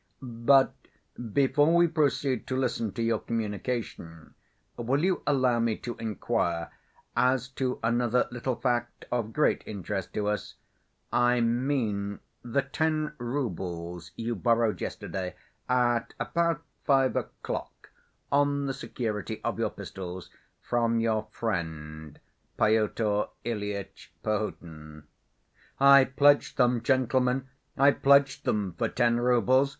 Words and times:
But 0.23 0.73
before 1.31 1.75
we 1.75 1.87
proceed 1.87 2.47
to 2.47 2.57
listen 2.57 2.91
to 2.93 3.03
your 3.03 3.19
communication, 3.19 4.33
will 4.75 5.03
you 5.03 5.21
allow 5.27 5.59
me 5.59 5.77
to 5.77 5.95
inquire 5.97 6.71
as 7.15 7.47
to 7.49 7.79
another 7.83 8.27
little 8.31 8.55
fact 8.55 9.05
of 9.11 9.31
great 9.31 9.63
interest 9.67 10.11
to 10.15 10.27
us? 10.27 10.55
I 11.13 11.39
mean 11.39 12.19
the 12.43 12.63
ten 12.63 13.13
roubles 13.19 14.09
you 14.15 14.33
borrowed 14.33 14.81
yesterday 14.81 15.35
at 15.69 16.15
about 16.19 16.63
five 16.83 17.15
o'clock 17.15 17.91
on 18.31 18.65
the 18.65 18.73
security 18.73 19.39
of 19.43 19.59
your 19.59 19.69
pistols, 19.69 20.31
from 20.63 20.99
your 20.99 21.27
friend, 21.29 22.19
Pyotr 22.57 23.25
Ilyitch 23.45 24.11
Perhotin." 24.23 25.03
"I 25.79 26.05
pledged 26.05 26.57
them, 26.57 26.81
gentlemen. 26.81 27.49
I 27.77 27.91
pledged 27.91 28.45
them 28.45 28.73
for 28.79 28.89
ten 28.89 29.19
roubles. 29.19 29.69